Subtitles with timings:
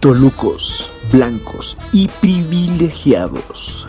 [0.00, 3.88] Tolucos, blancos y privilegiados.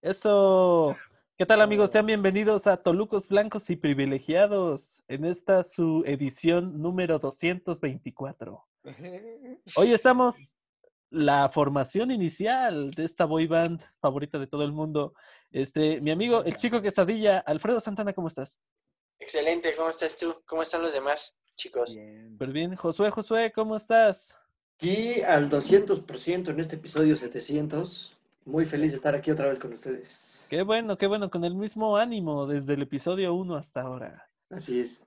[0.00, 0.96] Eso.
[1.36, 1.90] ¿Qué tal amigos?
[1.90, 8.66] Sean bienvenidos a Tolucos Blancos y Privilegiados en esta su edición número 224.
[9.76, 10.56] Hoy estamos
[11.10, 15.12] la formación inicial de esta boy band favorita de todo el mundo.
[15.50, 18.58] Este, mi amigo, el chico quesadilla, Alfredo Santana, ¿cómo estás?
[19.22, 20.34] Excelente, ¿cómo estás tú?
[20.46, 21.94] ¿Cómo están los demás, chicos?
[21.94, 22.32] Bien.
[22.32, 22.74] Súper bien.
[22.74, 24.36] Josué, Josué, ¿cómo estás?
[24.74, 28.16] Aquí al 200% en este episodio 700.
[28.44, 30.48] Muy feliz de estar aquí otra vez con ustedes.
[30.50, 34.28] Qué bueno, qué bueno, con el mismo ánimo desde el episodio 1 hasta ahora.
[34.50, 35.06] Así es.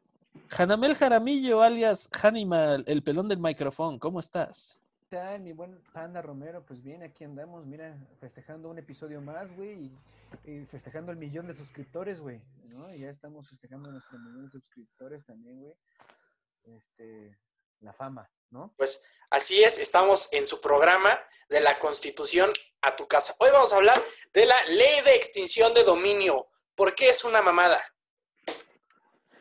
[0.49, 4.79] Hanamel Jaramillo, alias Hanimal, el pelón del micrófono, ¿cómo estás?
[5.09, 6.63] ¿Qué tal, mi buen Panda Romero?
[6.65, 9.91] Pues bien, aquí andamos, mira, festejando un episodio más, güey, y,
[10.43, 12.93] y festejando el millón de suscriptores, güey, ¿no?
[12.93, 15.73] Y ya estamos festejando nuestro millón de suscriptores también, güey.
[16.63, 17.37] Este,
[17.81, 18.73] la fama, ¿no?
[18.77, 21.17] Pues así es, estamos en su programa
[21.49, 22.51] de la Constitución
[22.81, 23.33] a tu casa.
[23.39, 23.97] Hoy vamos a hablar
[24.33, 26.47] de la ley de extinción de dominio.
[26.75, 27.79] ¿Por qué es una mamada?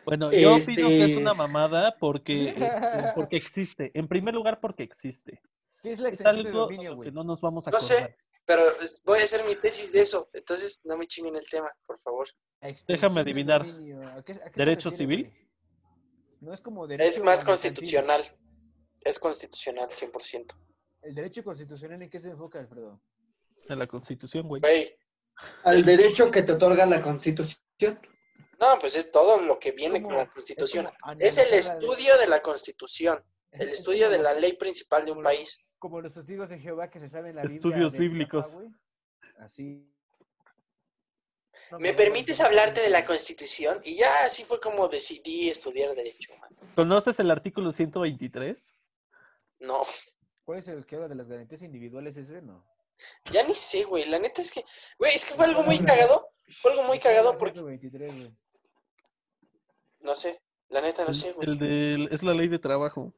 [0.05, 3.91] Bueno, yo Este- opino que es una mamada porque, eh, porque existe.
[3.95, 5.41] En primer lugar, porque existe.
[5.85, 7.13] ¿Qué es la Es extensión de dominio, güey?
[7.13, 7.95] no nos vamos a No sé.
[7.95, 8.17] acordar.
[8.47, 8.63] Pero
[9.05, 12.27] voy a hacer mi tesis de eso, entonces no me chinguen el tema, por favor.
[12.63, 13.67] Extensión de adivinar.
[13.67, 15.31] dominio, ¿a qué- a qué se ¿Derecho refiere, civil?
[15.31, 15.49] güey?
[16.41, 18.23] No es como derecho Es más constitucional.
[19.03, 20.55] Es constitucional, 100%.
[21.03, 23.03] ¿El derecho constitucional en qué se enfoca, Alfredo?
[23.69, 24.61] En la Constitución, güey.
[24.63, 24.97] Güey,
[25.65, 27.61] Al derecho que te otorga la Constitución.
[28.59, 30.89] no, pues es todo lo que viene como- con la Constitución.
[31.19, 35.13] Es el estudio de la Constitución, el Es- es estudio de la ley principal de
[35.13, 35.61] un país.
[35.85, 38.57] Como los testigos de Jehová que se saben la Biblia Estudios de bíblicos.
[39.39, 39.87] Así.
[41.71, 43.05] No, ¿Me no, permites hablarte de la.
[43.05, 43.83] Constitución?
[43.85, 46.33] Y ya así fue como decidí estudiar Derecho.
[46.39, 46.49] man.
[46.75, 48.73] ¿Conoces el artículo 123?
[49.61, 49.83] No,
[50.47, 52.41] ¿Cuál es el que habla de las garantías individuales ese?
[52.41, 52.65] No.
[53.31, 54.09] ya ni sé, güey.
[54.09, 54.65] La neta es que,
[54.99, 56.31] güey, es que fue algo muy cagado.
[56.63, 58.35] Fue algo muy cagado porque, 123, güey.
[60.01, 61.47] no sé, la neta no sé, güey.
[61.47, 63.13] el del- es la ley de trabajo.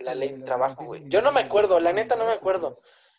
[0.00, 1.02] La ley de las trabajo, güey.
[1.06, 2.78] Yo no me acuerdo, la neta no me acuerdo.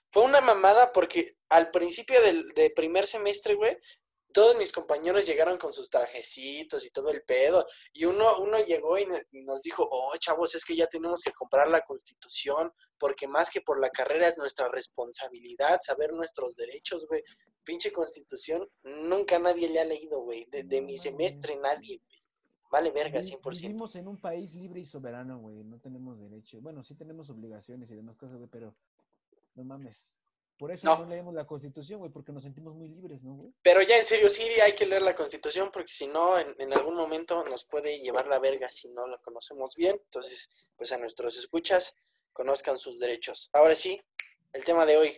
[0.10, 3.78] Fue una mamada porque al principio del de primer semestre, güey,
[4.32, 7.66] todos mis compañeros llegaron con sus trajecitos y todo el pedo.
[7.94, 11.68] Y uno, uno llegó y nos dijo, oh, chavos, es que ya tenemos que comprar
[11.68, 17.24] la constitución, porque más que por la carrera es nuestra responsabilidad saber nuestros derechos, güey.
[17.64, 20.46] Pinche constitución, nunca nadie le ha leído, güey.
[20.46, 22.19] De, de mi semestre nadie, güey.
[22.70, 23.62] Vale verga, Vi- 100%.
[23.68, 25.64] Vivimos en un país libre y soberano, güey.
[25.64, 26.60] No tenemos derecho.
[26.62, 28.76] Bueno, sí tenemos obligaciones y demás cosas, güey, pero
[29.56, 30.12] no mames.
[30.58, 30.98] Por eso No.
[31.00, 33.54] no, leemos la constitución, güey, porque nos sentimos muy libres, ¿no, güey?
[33.62, 36.74] Pero ya en serio, sí hay que leer la constitución porque si no, en, en
[36.74, 39.96] algún momento nos puede llevar la verga si no la conocemos bien.
[40.04, 41.96] Entonces, pues a nuestros escuchas,
[42.34, 43.50] conozcan sus derechos.
[43.54, 44.00] Ahora sí,
[44.52, 45.12] el tema de hoy.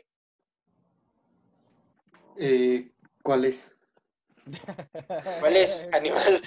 [2.38, 2.92] Eh,
[3.24, 3.72] ¿Cuál es?
[5.40, 6.42] ¿Cuál es, animal?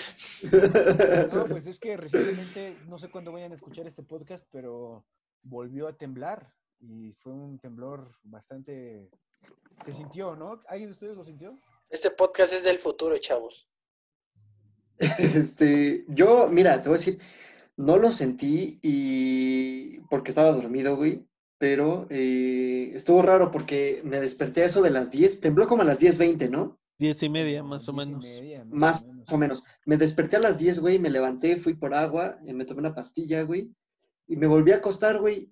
[1.32, 5.05] No, pues es que recientemente, no sé cuándo vayan a escuchar este podcast, pero
[5.43, 9.10] volvió a temblar y fue un temblor bastante...
[9.84, 10.60] Se sintió, ¿no?
[10.69, 11.59] ¿Alguien de ustedes lo sintió?
[11.91, 13.69] Este podcast es del futuro, chavos.
[15.19, 17.19] Este, yo, mira, te voy a decir,
[17.77, 21.27] no lo sentí y porque estaba dormido, güey,
[21.59, 25.84] pero eh, estuvo raro porque me desperté a eso de las 10, tembló como a
[25.84, 26.78] las 10.20, ¿no?
[26.99, 28.25] Diez y media, más o Diez y menos.
[28.25, 29.32] media, Más o menos.
[29.32, 29.65] o menos.
[29.84, 32.94] Me desperté a las 10, güey, me levanté, fui por agua, eh, me tomé una
[32.94, 33.72] pastilla, güey,
[34.27, 35.50] y me volví a acostar, güey.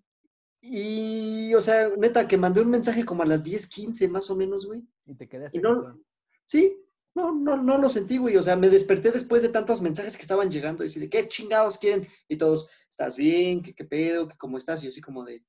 [0.61, 4.67] Y, o sea, neta, que mandé un mensaje como a las 10.15, más o menos,
[4.67, 4.85] güey.
[5.07, 6.01] Y te quedaste Y no,
[6.45, 6.77] sí,
[7.17, 8.37] no, no, no lo sentí, güey.
[8.37, 11.27] O sea, me desperté después de tantos mensajes que estaban llegando y así de, ¿qué
[11.29, 12.07] chingados quieren?
[12.29, 13.63] Y todos, ¿estás bien?
[13.63, 14.29] ¿Qué, qué pedo?
[14.29, 14.81] ¿Qué, ¿Cómo estás?
[14.81, 15.45] Y yo así como de,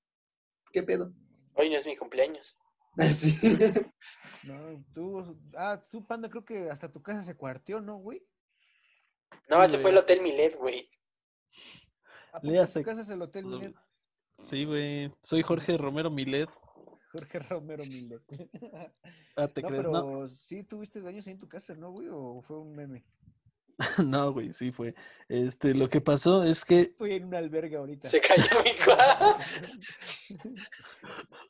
[0.72, 1.14] ¿qué pedo?
[1.54, 2.60] Hoy no es mi cumpleaños.
[2.98, 3.38] Así.
[4.44, 8.22] No, tú, ah, tú, Panda, creo que hasta tu casa se cuarteó, ¿no, güey?
[9.50, 10.84] No, Sí, ese fue el Hotel Milet, güey.
[12.34, 13.76] ¿A poco tu casa es el Hotel Milet?
[14.40, 15.12] Sí, güey.
[15.22, 16.50] Soy Jorge Romero Milet.
[17.12, 18.22] Jorge Romero Milet.
[19.36, 19.84] Ah, ¿te no, crees?
[19.84, 22.08] pero No, sí tuviste daños ahí en tu casa, ¿no, güey?
[22.12, 23.04] ¿O fue un meme?
[24.06, 24.94] no, güey, sí fue.
[25.30, 28.08] Este, lo que pasó es que Estoy en un albergue ahorita.
[28.08, 29.38] Se cayó mi cuadro.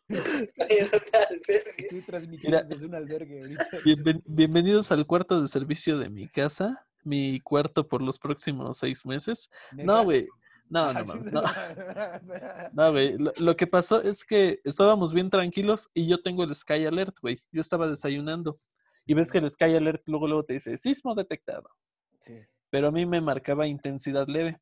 [0.09, 1.61] Estoy en una albergue.
[1.77, 2.63] Estoy transmitiendo Mira.
[2.69, 3.65] desde un albergue ahorita.
[3.85, 9.05] bienven- bienvenidos al cuarto de servicio de mi casa, mi cuarto por los próximos seis
[9.05, 9.49] meses.
[9.71, 10.27] No, güey.
[10.69, 11.43] No, no, mames, no.
[12.73, 13.17] No, güey.
[13.17, 17.17] Lo, lo que pasó es que estábamos bien tranquilos y yo tengo el Sky Alert,
[17.21, 17.37] güey.
[17.51, 18.59] Yo estaba desayunando.
[19.05, 21.69] Y ves que el Sky Alert luego, luego te dice, sismo detectado.
[22.23, 22.35] Sí.
[22.69, 24.59] pero a mí me marcaba intensidad leve.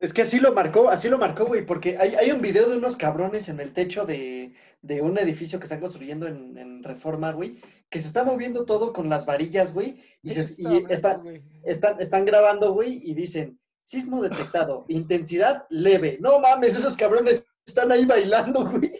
[0.00, 2.78] Es que así lo marcó, así lo marcó, güey, porque hay, hay un video de
[2.78, 7.32] unos cabrones en el techo de, de un edificio que están construyendo en, en Reforma,
[7.32, 7.58] güey,
[7.90, 11.22] que se está moviendo todo con las varillas, güey, y, ¿De qué se- y están,
[11.22, 11.42] güey?
[11.64, 16.16] están, están grabando, güey, y dicen, sismo detectado, intensidad leve.
[16.20, 18.98] No mames, esos cabrones están ahí bailando, güey.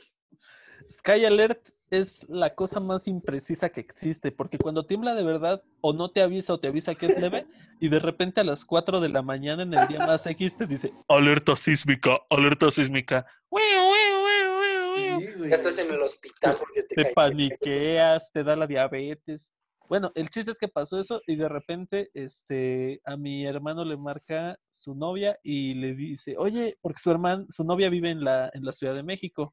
[0.92, 5.92] Sky Alert es la cosa más imprecisa que existe, porque cuando tiembla de verdad, o
[5.92, 7.46] no te avisa o te avisa que es leve,
[7.81, 10.66] y de repente a las 4 de la mañana en el día más X te
[10.66, 13.26] dice, alerta sísmica, alerta sísmica.
[13.50, 15.20] Wiu, wiu, wiu, wiu, wiu".
[15.20, 15.50] Sí, güey.
[15.50, 19.52] Ya estás en el hospital porque te, Te paniqueas, te da la diabetes.
[19.88, 23.96] Bueno, el chiste es que pasó eso y de repente este, a mi hermano le
[23.96, 28.52] marca su novia y le dice, oye, porque su hermano, su novia vive en la,
[28.54, 29.52] en la Ciudad de México.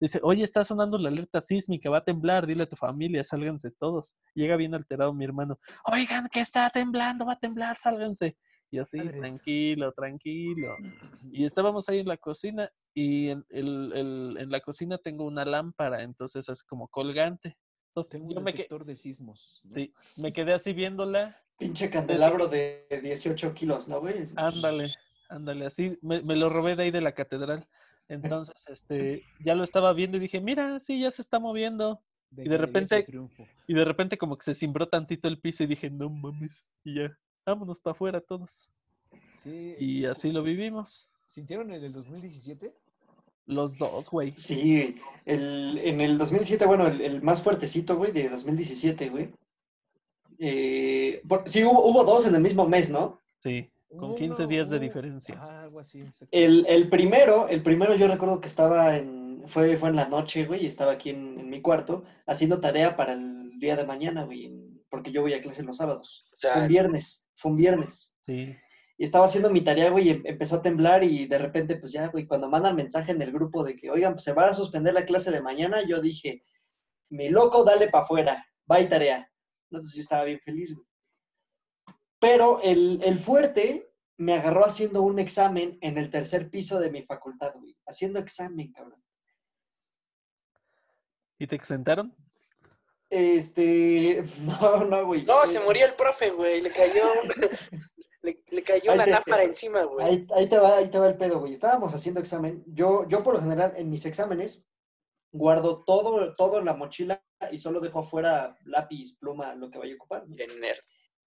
[0.00, 3.70] Dice, oye, está sonando la alerta sísmica, va a temblar, dile a tu familia, sálganse
[3.70, 4.14] todos.
[4.34, 8.36] Llega bien alterado mi hermano, oigan, que está temblando, va a temblar, sálganse.
[8.70, 10.76] Y así, tranquilo, tranquilo.
[11.30, 15.44] Y estábamos ahí en la cocina y en, el- el- en la cocina tengo una
[15.44, 17.56] lámpara, entonces es como colgante.
[17.90, 19.60] Entonces Tengo yo un me, detector de sismos.
[19.64, 19.74] ¿no?
[19.74, 21.40] sí, me quedé así viéndola.
[21.56, 24.24] Pinche candelabro de 18 kilos, ¿no, güey?
[24.34, 24.88] Ándale,
[25.28, 27.68] ándale, así me, me lo robé de ahí de la catedral.
[28.08, 32.00] Entonces, este, ya lo estaba viendo y dije, mira, sí, ya se está moviendo.
[32.30, 33.04] De Y de repente-.
[33.66, 36.64] Y de repente como que se cimbró tantito el piso y dije, no mames.
[36.84, 38.68] Y ya, vámonos para afuera todos.
[39.42, 41.08] Sí, Y así lo vivimos.
[41.28, 42.74] ¿Sintieron el del 2017?
[43.46, 44.32] Los dos, güey.
[44.36, 44.96] Sí,
[45.26, 49.30] el, en el 2007, bueno, el, el más fuertecito, güey, de 2017, güey.
[50.38, 53.20] Eh, por- sí, hubo, hubo dos en el mismo mes, ¿no?
[53.42, 55.40] Sí, con Uno, 15 días de diferencia.
[55.62, 56.04] Algo así.
[56.30, 60.44] El, el primero, el primero yo recuerdo que estaba en, fue, fue en la noche,
[60.46, 64.24] güey, y estaba aquí en, en mi cuarto haciendo tarea para el día de mañana,
[64.24, 66.24] güey, en- porque yo voy a clase los sábados.
[66.32, 68.16] O Fue un viernes, fue un viernes.
[68.24, 68.54] Sí.
[68.96, 71.90] Y estaba haciendo mi tarea, güey, y em- empezó a temblar y de repente, pues
[71.92, 74.54] ya, güey, cuando mandan mensaje en el grupo de que, oigan, pues se va a
[74.54, 76.44] suspender la clase de mañana, yo dije,
[77.10, 79.28] mi loco, dale para afuera, bye tarea.
[79.70, 80.86] Entonces yo estaba bien feliz, güey.
[82.24, 87.02] Pero el, el fuerte me agarró haciendo un examen en el tercer piso de mi
[87.02, 87.76] facultad, güey.
[87.86, 89.02] Haciendo examen, cabrón.
[91.38, 92.14] ¿Y te exentaron?
[93.10, 95.24] Este, no, no, güey.
[95.24, 96.60] no, se murió el profe, güey.
[96.62, 97.04] Le cayó,
[98.22, 100.06] le, le cayó Ahí una te- lámpara encima, güey.
[100.06, 101.52] Ahí, ahí te va, ahí te va el pedo, güey.
[101.52, 102.64] Estábamos haciendo examen.
[102.66, 104.64] Yo, yo por lo general, en mis exámenes,
[105.32, 109.92] guardo todo, todo en la mochila y solo dejo afuera lápiz, pluma, lo que vaya
[109.92, 110.24] a ocupar.
[110.26, 110.78] Bien nerd.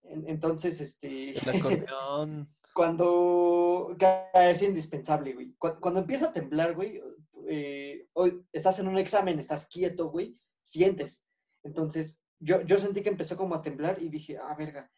[0.04, 1.38] En- Entonces, este, El
[1.88, 2.50] acordeón.
[2.74, 3.96] cuando
[4.34, 5.54] es indispensable, güey.
[5.58, 7.02] Cu- Cuando, empieza a temblar, güey,
[7.50, 11.26] eh, hoy estás en un examen, estás quieto, güey, sientes.
[11.64, 14.92] Entonces, yo, yo sentí que empezó como a temblar y dije, ah, verga.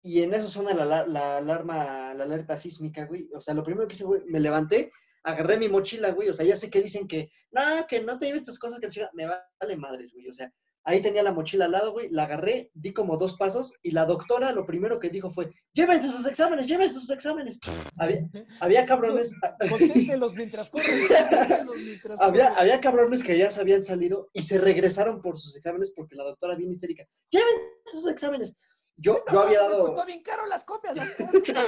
[0.00, 3.28] Y en eso suena la, la- la alarma, la alerta sísmica, güey.
[3.34, 4.92] O sea, lo primero que hice, güey, me levanté,
[5.24, 6.28] agarré mi mochila, güey.
[6.28, 8.86] O sea, ya sé que dicen que, no, que no te lleves tus cosas, que
[8.86, 9.10] la chica-".
[9.14, 10.28] me vale madres, güey.
[10.28, 10.52] O sea,
[10.88, 14.06] ahí tenía la mochila al lado, güey, la agarré, di como dos pasos y la
[14.06, 17.58] doctora lo primero que dijo fue, llévense sus exámenes, llévense sus exámenes.
[17.98, 18.20] Había,
[18.60, 19.32] había cabrones,
[19.68, 21.06] Conténselos mientras corren.
[21.08, 25.54] conténselos mientras había, había cabrones que ya se habían salido y se regresaron por sus
[25.56, 28.56] exámenes porque la doctora bien histérica, llévense sus exámenes.
[28.96, 30.96] Yo, yo había Me dado, bien caro las copias.
[30.96, 31.66] las copias.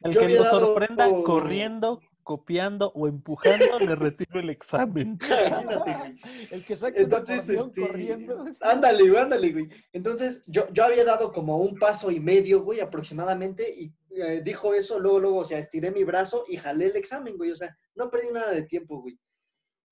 [0.00, 5.18] El que nos dado- sorprenda corriendo, copiando o empujando, le retiro el examen.
[5.46, 6.14] imagínate, güey.
[6.50, 8.44] El que saca Entonces, una este, corriendo.
[8.60, 9.68] ándale, güey, ándale, güey.
[9.92, 14.74] Entonces, yo, yo había dado como un paso y medio, güey, aproximadamente, y eh, dijo
[14.74, 17.76] eso, luego, luego, o sea, estiré mi brazo y jalé el examen, güey, o sea,
[17.94, 19.18] no perdí nada de tiempo, güey.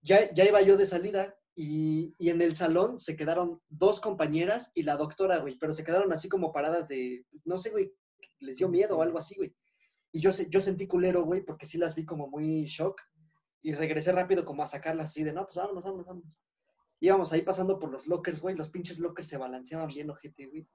[0.02, 4.72] Ya, ya iba yo de salida y, y en el salón se quedaron dos compañeras
[4.74, 7.92] y la doctora, güey, pero se quedaron así como paradas de, no sé, güey,
[8.40, 9.54] les dio miedo o algo así, güey.
[10.12, 13.00] Y yo, yo sentí culero, güey, porque sí las vi como muy shock
[13.62, 16.38] y regresé rápido como a sacarlas así de, no, pues vámonos, vámonos, vámonos.
[17.00, 20.66] Íbamos ahí pasando por los lockers, güey, los pinches lockers se balanceaban bien, ojete, güey.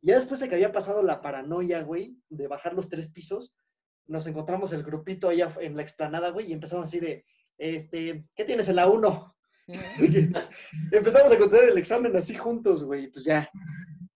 [0.00, 3.54] Ya después de que había pasado la paranoia, güey, de bajar los tres pisos,
[4.06, 7.24] nos encontramos el grupito allá en la explanada, güey, y empezamos así de,
[7.58, 9.36] este, ¿qué tienes en la 1?
[10.92, 13.50] empezamos a contar el examen así juntos, güey, pues ya.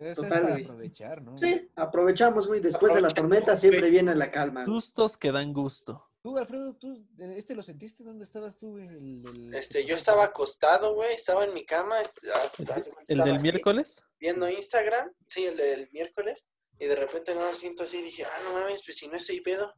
[0.03, 0.65] Eso es Total, para güey.
[0.65, 1.39] aprovechar, ¿no?
[1.39, 4.65] Sí, aprovechamos, güey, después de la tormenta siempre viene la calma.
[4.65, 4.81] güey.
[4.81, 6.09] Sustos que dan gusto.
[6.23, 8.05] Tú, Alfredo, tú, ¿este lo sentiste?
[8.05, 8.79] ¿Dónde estabas tú?
[8.79, 12.81] El, el- Este, yo estaba acostado, güey, estaba en mi cama, est- ah, ¿El, estaba
[13.09, 14.03] el del así, miércoles?
[14.21, 16.47] viendo Instagram, sí, el del miércoles,
[16.79, 19.75] y de repente no siento así, dije, ah, no mames, pues si no estoy pedo.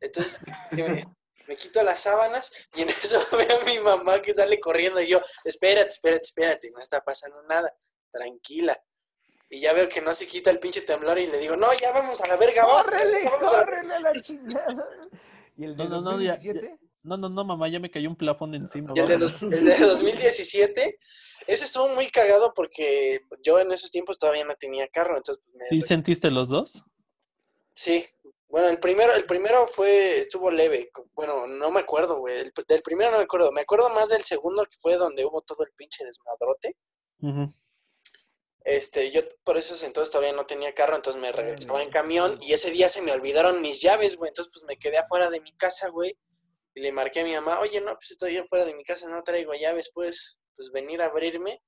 [0.00, 0.40] Entonces,
[0.72, 1.06] me,
[1.48, 5.06] me quito las sábanas y en eso veo a mi mamá que sale corriendo y
[5.08, 7.72] yo, espérate, espérate, espérate, no está pasando nada,
[8.12, 8.78] tranquila.
[9.48, 11.92] Y ya veo que no se quita el pinche temblor y le digo, no, ya
[11.92, 12.82] vamos a la verga, vamos.
[12.82, 14.88] ¡Córrele, vamos córrele a la chingada!
[15.56, 16.78] ¿Y el de No, no, no, ya- 2017?
[17.04, 18.92] No, no, no, mamá, ya me cayó un plafón encima.
[18.96, 20.98] Y el de, dos- el de 2017,
[21.46, 25.54] ese estuvo muy cagado porque yo en esos tiempos todavía no tenía carro, entonces pues
[25.56, 25.68] me...
[25.68, 26.82] ¿Sí sentiste los dos?
[27.72, 28.04] Sí.
[28.48, 30.90] Bueno, el primero, el primero fue, estuvo leve.
[31.14, 32.38] Bueno, no me acuerdo, güey.
[32.40, 33.52] El- del primero no me acuerdo.
[33.52, 36.76] Me acuerdo más del segundo que fue donde hubo todo el pinche desmadrote.
[37.20, 37.52] Ujú.
[38.66, 42.52] Este, yo por eso entonces todavía no tenía carro, entonces me regresaba en camión y
[42.52, 44.30] ese día se me olvidaron mis llaves, güey.
[44.30, 46.18] Entonces pues me quedé afuera de mi casa, güey.
[46.74, 49.22] Y le marqué a mi mamá, oye, no, pues estoy afuera de mi casa, no
[49.22, 51.62] traigo llaves, pues, pues venir a abrirme.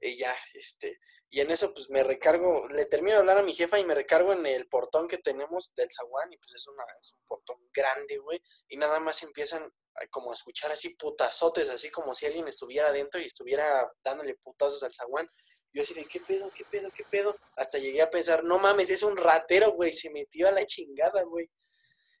[0.00, 3.52] Y ya, este, y en eso pues me recargo, le termino de hablar a mi
[3.52, 6.84] jefa y me recargo en el portón que tenemos del zaguán y pues es, una,
[7.02, 8.42] es un portón grande, güey.
[8.68, 9.70] Y nada más empiezan
[10.10, 14.82] como a escuchar así putazotes, así como si alguien estuviera adentro y estuviera dándole putazos
[14.82, 15.28] al zaguán.
[15.72, 17.36] Yo así de, ¿qué pedo, qué pedo, qué pedo?
[17.56, 21.22] Hasta llegué a pensar, no mames, es un ratero, güey, se metió a la chingada,
[21.22, 21.50] güey.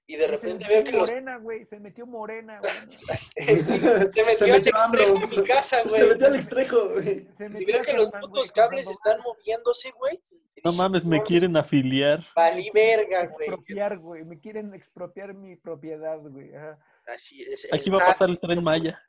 [0.06, 1.08] Y de Se repente veo que los...
[1.10, 2.96] Morena, güey, se metió morena, güey.
[2.96, 5.00] Se Se metió al metió AMLO.
[5.00, 6.08] extremo de mi casa, Se güey.
[6.08, 7.26] metió al extrejo, güey.
[7.36, 10.22] Se Y metió veo que los putos cables están moviéndose, güey.
[10.62, 12.24] No mames, me quieren afiliar.
[12.36, 13.48] Valí verga, güey.
[13.48, 14.24] Expropiar, güey.
[14.24, 16.54] Me quieren expropiar mi propiedad, güey.
[16.54, 16.78] Ajá.
[17.06, 17.72] Así es.
[17.72, 19.00] Aquí va a pasar el tren Maya.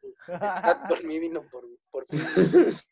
[0.90, 2.22] Por mí vino por, por fin.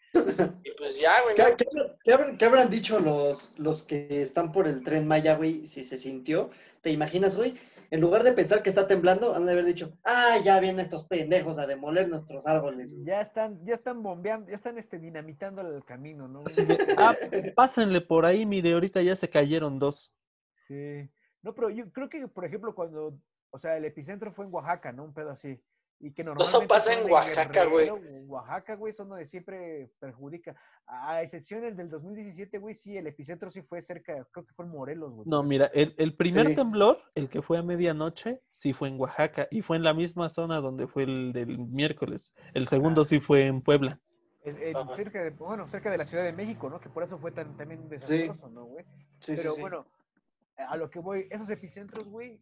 [0.64, 1.36] Y pues ya, güey.
[1.36, 1.58] ¿Qué, habrán-
[2.04, 5.84] qué habrán, qué habrán dicho los, los que están por el tren Maya, güey, si
[5.84, 6.52] se sintió?
[6.82, 7.56] ¿Te imaginas, güey?
[7.90, 11.06] En lugar de pensar que está temblando, han de haber dicho, ah, ya vienen estos
[11.06, 12.94] pendejos a demoler nuestros árboles.
[12.94, 13.06] güey".
[13.08, 16.44] Ya están, ya están bombeando, ya están este, dinamitando el camino, ¿no?
[16.98, 17.16] ah,
[17.56, 20.14] pásenle por ahí, mire, ahorita ya se cayeron dos.
[20.68, 21.10] Sí.
[21.42, 23.18] No, pero yo creo que, por ejemplo, cuando,
[23.54, 25.04] o sea, el epicentro fue en Oaxaca, ¿no?
[25.04, 25.62] Un pedo así.
[26.00, 27.90] Y que normalmente pasa son en Oaxaca, güey.
[28.26, 30.56] Oaxaca, güey, son donde siempre perjudica.
[30.88, 34.66] A excepción del del 2017, güey, sí, el epicentro sí fue cerca, creo que fue
[34.66, 35.30] en Morelos, güey.
[35.30, 36.56] No, eso- mira, el, el primer Sí.
[36.56, 40.30] temblor, el que fue a medianoche, sí fue en Oaxaca y fue en la misma
[40.30, 42.34] zona donde fue el del miércoles.
[42.54, 44.02] El segundo sí fue en Puebla.
[44.44, 44.94] Es- es Ajá.
[44.96, 46.82] cerca de, bueno, cerca de la Ciudad de México, ¿no?
[46.82, 48.84] Que por eso fue tan, también desastroso, ¿no, güey?
[49.20, 49.62] Sí, sí, Pero sí.
[49.62, 49.86] bueno,
[50.58, 52.42] a lo que voy, esos epicentros, güey,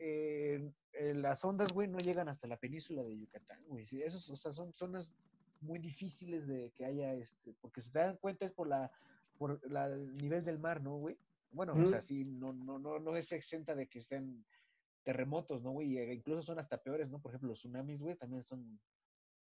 [0.00, 3.86] eh, eh, las ondas, güey, no llegan hasta la península de Yucatán, güey.
[4.02, 5.14] Esos, o sea, son zonas
[5.60, 8.90] muy difíciles de que haya, este, porque se dan cuenta es por la,
[9.38, 11.18] por la- el nivel del mar, ¿no, güey?
[11.50, 14.44] Bueno, o sea, sí, no, no, no, no es exenta de que estén
[15.04, 15.98] terremotos, ¿no, güey?
[15.98, 17.20] E incluso son hasta peores, ¿no?
[17.20, 18.80] Por ejemplo, los tsunamis, güey, también son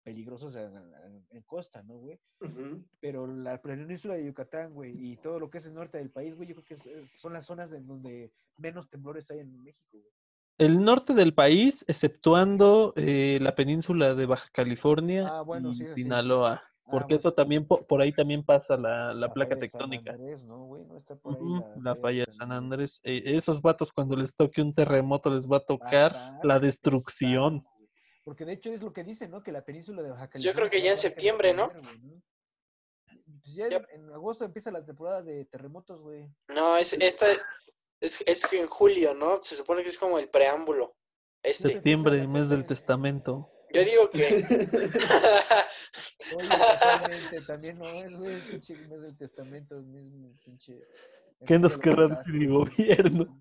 [0.02, 2.20] peligrosos en, en- en costa, ¿no, güey?
[3.00, 6.34] Pero la península de Yucatán, güey, y todo lo que es el norte del país,
[6.36, 9.62] güey, yo creo que es- es- son las zonas en donde menos temblores hay en
[9.62, 10.12] México, güey.
[10.58, 15.84] El norte del país, exceptuando eh, la península de Baja California Ah, bueno, y sí,
[15.84, 16.02] eso sí.
[16.04, 19.60] Sinaloa, Ah, porque bueno, eso también, po- por ahí también pasa la, la placa falla
[19.60, 20.12] de San tectónica.
[20.12, 20.84] Andrés, ¿no, güey?
[20.84, 23.00] No está por ahí Ujú, La falla falla de San Andrés.
[23.02, 27.66] Eh, esos vatos cuando les toque un terremoto les va a tocar la destrucción.
[28.24, 29.42] Porque de hecho es lo que dicen, ¿no?
[29.42, 31.70] Que la península de Baja Yo creo California que ya en septiembre, ¿no?
[33.42, 36.26] Pues ya en agosto empieza la temporada de terremotos, güey.
[36.54, 37.26] No, es, esta
[38.00, 39.40] es, es en julio, ¿no?
[39.40, 40.96] Se supone que es como el preámbulo.
[41.42, 41.74] Este.
[41.74, 43.50] Septiembre, la mes del testamento.
[43.72, 44.44] Yo digo que.
[46.36, 50.82] Oye, también no es, güey, el pinche mes del testamento, el mismo pinche.
[51.46, 53.40] ¿Qué el nos de querrá decir el desastres, gobierno?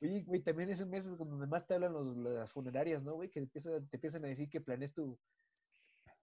[0.00, 3.28] Oye, güey, también es un mes donde más te hablan los, las funerarias, ¿no, güey?
[3.30, 5.18] Que empiezan, te empiezan a decir que planees tu,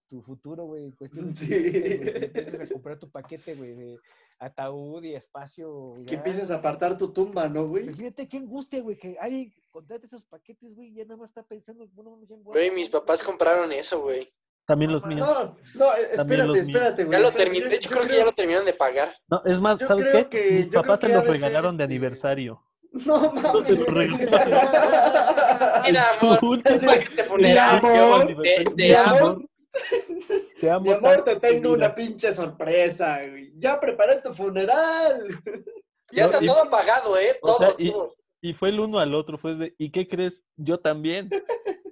[0.07, 1.47] tu futuro, güey, cuestión de Sí.
[1.47, 3.99] que empieces a comprar tu paquete, güey, de
[4.39, 5.95] ataúd y espacio.
[6.05, 6.17] Que ya.
[6.17, 7.83] empieces a apartar tu tumba, ¿no, güey?
[7.83, 11.43] Imagínate qué angustia, güey, que alguien contrate esos paquetes, güey, y ya nada más está
[11.43, 14.27] pensando, bueno, ya en Güey, mis papás compraron eso, güey.
[14.65, 15.27] También los míos.
[15.27, 17.17] No, no, eh, espérate, espérate, güey.
[17.17, 17.63] Ya lo terminé.
[17.65, 19.09] yo- De hecho, yo creo que ya lo terminaron de pagar.
[19.27, 20.39] No, es más, Yo ¿sabes creo qué?
[20.49, 22.63] que- Mis papás se los de regalaron de este, aniversario.
[22.91, 23.65] No mames.
[23.65, 25.83] Se los regalaron.
[25.85, 27.23] Mira, amor, un paquete
[27.55, 29.17] yo, amor, te, te mi amo.
[29.17, 29.48] amor.
[30.59, 33.51] Te amo Mi amor, te tengo una pinche sorpresa, güey.
[33.57, 35.27] Ya preparé tu funeral.
[36.11, 37.37] Ya está No, y- todo pagado, ¿eh?
[37.43, 38.15] o Todo, sea, y- todo.
[38.41, 40.41] Y fue el uno al otro, fue de, ¿y qué crees?
[40.55, 41.29] Yo también.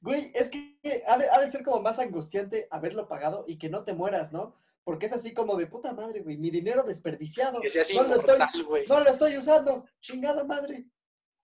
[0.00, 3.68] Güey, es que ha de, ha de ser como más angustiante haberlo pagado y que
[3.68, 4.54] no te mueras, ¿no?
[4.84, 6.36] Porque es así como de puta madre, güey.
[6.36, 7.60] Mi dinero desperdiciado.
[7.60, 8.86] Que seas no lo estoy, güey.
[8.86, 9.84] no lo estoy usando.
[10.00, 10.86] Chingada madre.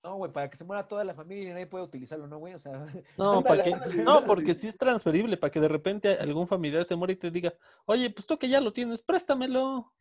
[0.04, 2.54] No, güey, para que se muera toda la familia y nadie puede utilizarlo, ¿no, güey?
[2.54, 2.72] O sea,
[3.16, 6.96] No, para que, no, porque sí es transferible, para que de repente algún familiar se
[6.96, 7.54] muera y te diga,
[7.86, 9.92] oye, pues tú que ya lo tienes, préstamelo.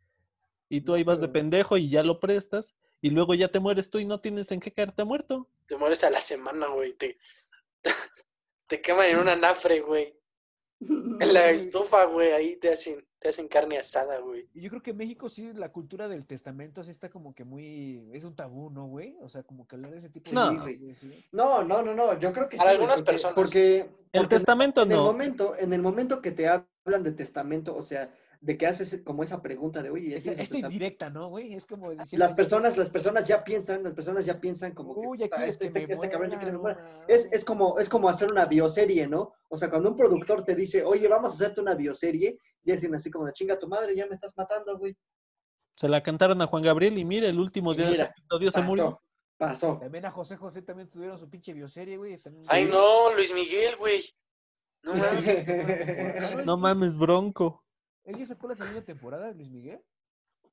[0.70, 3.90] Y tú ahí vas de pendejo y ya lo prestas, y luego ya te mueres
[3.90, 5.50] tú y no tienes en qué caerte muerto.
[5.66, 6.94] Te mueres a la semana, güey.
[6.94, 7.18] Te,
[8.68, 10.18] te queman en una nafre, güey.
[11.20, 12.32] En la estufa, güey.
[12.32, 13.06] Ahí te hacen.
[13.22, 14.48] Te hacen carne asada, güey.
[14.56, 17.44] Y yo creo que en México sí la cultura del testamento sí está como que
[17.44, 18.10] muy...
[18.14, 19.16] Es un tabú, ¿no, güey?
[19.22, 20.48] O sea, como que hablar de ese tipo de No.
[20.48, 21.26] cosas, güey, sí.
[21.32, 23.36] No, no, no, no, yo creo que Para sí, algunas porque- personas.
[23.36, 25.04] Porque, El porque en- testamento en el no.
[25.04, 28.12] momento, en el momento que te hablan de testamento, o sea,
[28.44, 30.74] de que haces como esa pregunta de, oye, ¿ya Esta, tienes un esta testamento?".
[30.74, 31.54] indirecta, ¿no, güey?
[31.54, 31.92] Es como.
[31.94, 35.36] Las personas, las personas ya piensan, las personas ya piensan como que Uy, ya "Puta,
[35.38, 36.98] quieres este, que este, este cabrón ya quiere que me muera, muera".
[37.02, 39.32] no Es, es como, es como hacer una bioserie, ¿no?
[39.48, 42.96] O sea, cuando un productor te dice, oye, vamos a hacerte una bioserie, ya dicen
[42.96, 44.98] así como de chinga tu madre, ya me estás matando, güey.
[45.78, 48.52] Se la cantaron a Juan Gabriel y mire, el último Y día de mira, episodio
[48.52, 49.02] se murió.
[49.38, 49.78] Pasó, pasó.
[49.80, 52.18] También a José José también tuvieron su pinche bioserie, güey.
[52.18, 54.02] también- Ay, no, Luis Miguel, güey.
[54.84, 56.46] No mames.
[56.46, 57.64] No mames, bronco.
[58.04, 59.84] ¿Él ya sacó la segunda temporada, Luis Miguel?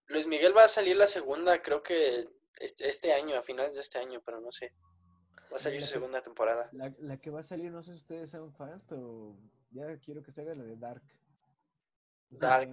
[0.07, 2.29] Luis Miguel va a salir la segunda, creo que
[2.61, 4.73] este, este año, a finales de este año, pero no sé.
[5.51, 6.69] Va a salir su segunda temporada.
[6.73, 9.37] La, la que va a salir, no sé si ustedes son fans, pero
[9.71, 11.03] ya quiero que se haga la de Dark.
[12.31, 12.73] No Dark.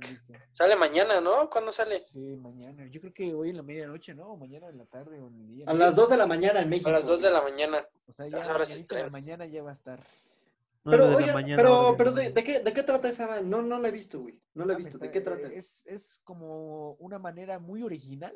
[0.52, 1.50] Sale mañana, ¿no?
[1.50, 2.00] ¿Cuándo sale?
[2.00, 2.88] Sí, mañana.
[2.88, 4.34] Yo creo que hoy en la medianoche, ¿no?
[4.34, 5.66] O mañana en la tarde o en el día.
[5.68, 6.90] A las 2 de la mañana en México.
[6.90, 7.88] A las 2 de la mañana.
[8.06, 9.10] O sea, las ya horas mañanita en la estreno.
[9.12, 10.04] mañana ya va a estar.
[10.92, 13.42] Pero, de la oye, mañana, pero, pero ¿de, qué, ¿de qué trata esa?
[13.42, 14.40] No, no la he visto, güey.
[14.54, 14.98] No la he Ah, visto.
[15.00, 15.48] ¿De qué trata?
[15.48, 18.36] Es, es como una manera muy original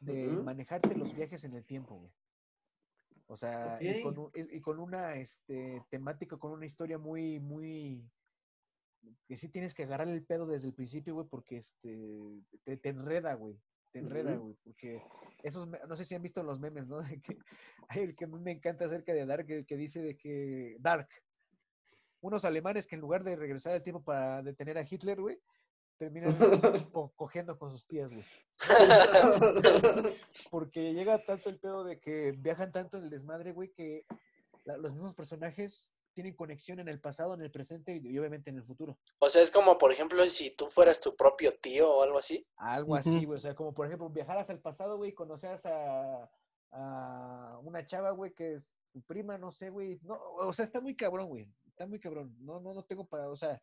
[0.00, 2.12] de manejarte los viajes en el tiempo, güey.
[3.26, 8.02] O sea, y, con, un- y con una este, temática, con una historia muy, muy...
[9.26, 12.88] Que sí tienes que agarrar el pedo desde el principio, güey, porque este, te, te
[12.88, 13.58] enreda, güey.
[13.92, 14.56] Te enreda, güey.
[14.64, 15.02] Porque
[15.42, 16.98] esos, no sé si han visto los memes, ¿no?
[17.02, 17.38] De que,
[17.88, 20.76] hay el que a mí me encanta acerca de Dark, el que dice de que
[20.80, 21.08] Dark,
[22.26, 25.38] unos alemanes que en lugar de regresar al tiempo para detener a Hitler, güey,
[25.98, 26.34] terminan
[26.92, 28.24] co- cogiendo con sus tías, güey.
[30.50, 34.06] Porque llega tanto el pedo de que viajan tanto en el desmadre, güey, que
[34.64, 38.48] la- los mismos personajes tienen conexión en el pasado, en el presente y, y obviamente
[38.50, 38.96] en el futuro.
[39.18, 42.46] O sea, es como, por ejemplo, si tú fueras tu propio tío o algo así.
[42.56, 43.36] Algo así, güey.
[43.36, 46.30] O sea, como por ejemplo, viajaras al pasado, güey, y conoceras a,
[46.70, 49.98] a una chava, güey, que es tu prima, no sé, güey.
[50.04, 51.48] No, o sea, está muy cabrón, güey.
[51.74, 52.36] Está muy cabrón.
[52.38, 53.60] No, no, no tengo para, o sea,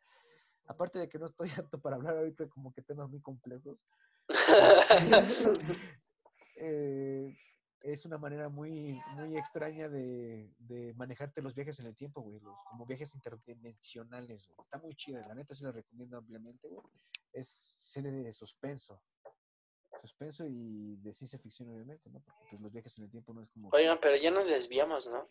[0.67, 3.79] aparte de que no estoy apto para hablar ahorita como que temas muy complejos.
[6.57, 7.33] eh,
[7.83, 12.41] es una manera muy, muy extraña de, de manejarte los viajes en el tiempo, güey,
[12.41, 14.57] los, como viajes interdimensionales, güey.
[14.61, 16.83] Está muy chida, la neta se la recomiendo ampliamente, güey.
[17.31, 17.47] Es
[17.93, 19.01] serie de suspenso.
[20.01, 22.19] Suspenso y de ciencia ficción, obviamente, ¿no?
[22.19, 23.69] Porque pues los viajes en el tiempo no es como...
[23.71, 25.29] Oigan, pero ya nos desviamos, ¿no?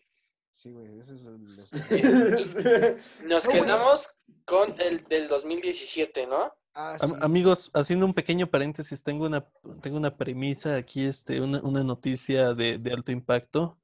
[0.53, 1.23] Sí, güey, eso es...
[1.25, 1.71] el- los-
[3.25, 4.09] Nos quedamos
[4.45, 6.53] con el del 2017, ¿no?
[6.73, 7.11] Ah, sí.
[7.21, 9.45] amigos, haciendo un pequeño paréntesis, tengo una,
[9.81, 13.77] tengo una premisa aquí, este, una, una noticia de, de alto impacto.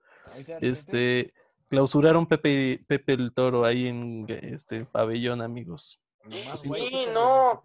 [0.62, 1.34] Este,
[1.70, 6.02] clausuraron Pepe, Pepe el Toro ahí en este pabellón, amigos.
[6.30, 7.62] Sí, no.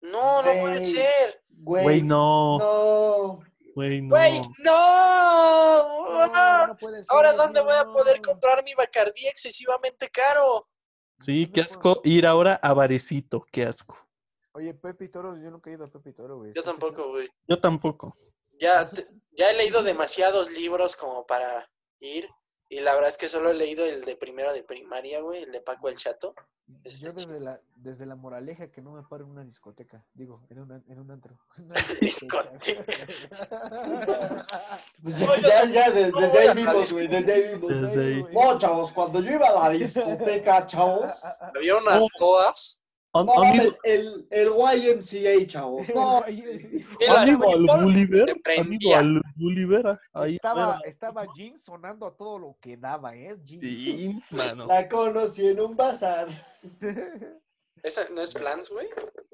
[0.00, 1.42] No, no puede ser.
[1.48, 3.40] Güey, no, No.
[3.74, 4.08] Güey, no.
[4.08, 6.28] Güey, no.
[6.28, 10.68] No, no puede Ahora, ¿dónde voy a poder comprar mi Bacardí excesivamente caro?
[11.20, 13.96] Sí, qué asco ir ahora a Varecito, qué asco.
[14.52, 16.52] Oye, Pepe Toro, yo nunca he ido a Pepe Toro, güey.
[16.52, 17.28] Yo ¿Sí se tampoco, güey.
[17.48, 18.16] Yo tampoco.
[18.60, 21.68] Ya, te- ya he leído demasiados libros como para
[22.00, 22.28] ir.
[22.74, 25.52] Y la verdad es que solo he leído el de primero de primaria, güey, el
[25.52, 26.34] de Paco el Chato.
[26.82, 30.42] Está Yo desde la, desde la moraleja que no me paro en una discoteca, digo,
[30.50, 31.38] en, una, en un antro.
[31.56, 31.74] Una
[35.04, 37.80] Pues ya, ya, de- no desde ahí vimos, güey, desde ahí vimos.
[37.80, 38.24] Desde ahí.
[38.32, 41.14] No, chavos, cuando yo iba a la discoteca, chavos.
[41.54, 42.02] Había unas
[43.14, 45.86] No, amigo, el, el YMCA, chavos.
[45.94, 47.66] No, Y la amigo al
[48.44, 53.36] te amigo al Gulliver, ahí estaba, estaba Jean sonando a todo lo que daba, ¿eh?
[53.44, 53.60] Jean.
[53.60, 54.66] Sí, mano.
[54.66, 56.28] la conocí en un bazar.
[57.82, 58.88] ¿Esa no es flans, güey?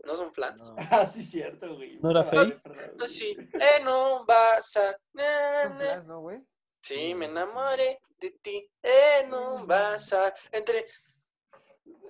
[0.04, 0.70] ¿No son flans?
[0.70, 0.76] No.
[0.90, 1.98] Ah, sí, cierto, güey.
[2.00, 2.62] ¿No era Perdón, fake?
[2.62, 2.96] perdón.
[2.98, 3.36] No, sí.
[3.52, 4.98] En un bazar.
[5.12, 5.84] na, Son na.
[5.84, 6.40] flans, ¿no, güey?
[6.82, 10.34] Sí, me enamoré de ti en un bazar.
[10.50, 10.84] Entre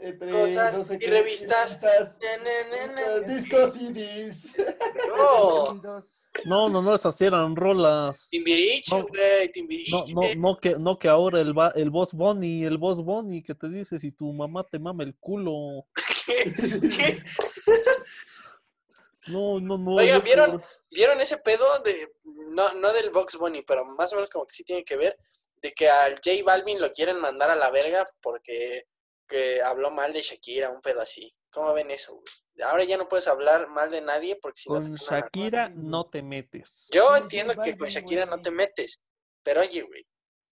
[0.00, 1.79] Entre Cosas no sé y qué, revistas.
[1.83, 3.26] revistas, na, na, na, na.
[3.26, 4.57] discos CDs.
[5.09, 5.81] No.
[6.44, 8.28] No, no, no, esas eran rolas.
[8.30, 9.06] Timbiriche, No.
[9.08, 10.14] güey, No, Timbiriche.
[10.14, 13.68] no, no que, no que ahora el, el boss Bonnie, el boss Bonnie que te
[13.68, 15.86] dice si tu mamá te mama el culo.
[16.26, 16.44] ¿Qué?
[16.80, 17.16] ¿Qué?
[19.28, 19.94] No, no, no.
[19.96, 20.50] Oigan, yo ¿vieron?
[20.52, 22.12] por- ¿Vieron ese pedo de,
[22.52, 25.14] no, no del Box Bunny, pero más o menos como que sí tiene que ver,
[25.62, 28.86] de que al J Balvin lo quieren mandar a la verga porque
[29.28, 31.32] que habló mal de Shakira, un pedo así.
[31.50, 32.24] ¿Cómo ven eso, güey?
[32.62, 35.20] Ahora ya no puedes hablar mal de nadie porque si no te Con mandan a-
[35.20, 36.88] Shakira no te metes.
[36.90, 39.02] Yo entiendo que con Shakira no te metes,
[39.42, 40.06] pero oye, güey,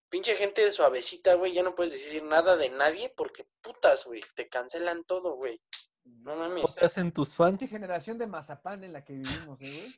[0.08, 4.20] pinche gente de suavecita, güey, ya no puedes decir nada de nadie porque putas, güey,
[4.34, 5.60] te cancelan todo, güey.
[6.04, 6.62] No mames.
[6.62, 7.58] ¿Cómo te hacen tus fans?
[7.58, 9.88] Qué generación de mazapán en la que vivimos, ¿eh,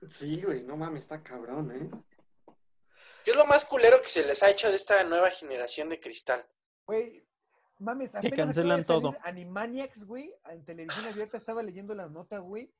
[0.00, 0.10] güey?
[0.10, 1.90] Sí, güey, no mames, está cabrón, ¿eh?
[3.22, 6.00] ¿Qué es lo más culero que se les ha hecho de esta nueva generación de
[6.00, 6.44] cristal?
[6.86, 7.22] Güey,
[7.82, 9.16] mames, apenas acaba cancelan de todo.
[9.24, 12.70] Animaniacs, güey, en televisión abierta estaba leyendo las notas, güey,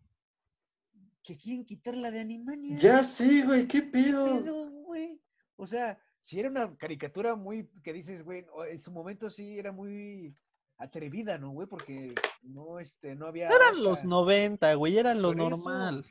[1.23, 2.83] que quieren quitarla de Animaniacs.
[2.83, 4.25] Ya sí, güey, qué pedo.
[4.25, 5.21] pedo, güey?
[5.57, 9.73] O sea, si era una caricatura muy, que dices, güey, en su momento sí era
[9.73, 10.35] muy
[10.79, 11.69] atrevida, ¿no, güey?
[11.69, 12.13] Porque
[12.43, 13.47] no, este, no había...
[13.49, 15.51] Eran otra- los 90, güey, era lo Por eso.
[15.51, 16.07] normal.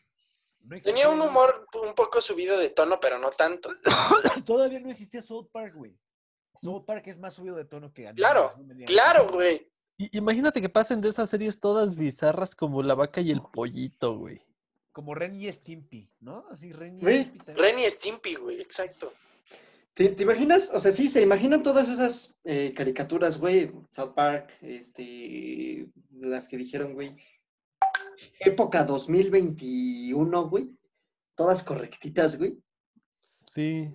[0.61, 3.69] no Tenía un humor un poco subido de tono, pero no tanto.
[4.45, 5.97] Todavía no existía South Park, güey.
[6.61, 8.85] South Park es más subido de tono que Claro, no.
[8.85, 9.67] Claro, güey.
[9.97, 14.41] Imagínate que pasen de esas series todas bizarras como La Vaca y el Pollito, güey.
[14.91, 16.45] Como Ren y Stimpy, ¿no?
[16.49, 17.51] Así Ren y Stimpy.
[17.53, 19.13] Ren y Stimpy, güey, exacto.
[19.93, 20.71] ¿Te, te imaginas?
[20.73, 26.57] O sea, sí, se imaginan todas esas eh, caricaturas, güey, South Park, este, las que
[26.57, 27.15] dijeron, güey,
[28.39, 30.69] época 2021, güey,
[31.35, 32.57] todas correctitas, güey.
[33.47, 33.93] Sí.